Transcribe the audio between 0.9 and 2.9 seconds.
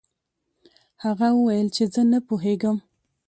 هغه وویل چې زه نه پوهیږم.